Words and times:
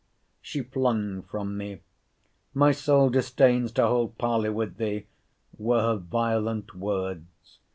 She 0.41 0.63
flung 0.63 1.21
from 1.21 1.57
me—My 1.59 2.71
soul 2.71 3.11
disdains 3.11 3.71
to 3.73 3.85
hold 3.85 4.17
parley 4.17 4.49
with 4.49 4.77
thee! 4.77 5.05
were 5.59 5.81
her 5.81 5.97
violent 5.97 6.73
words. 6.73 7.59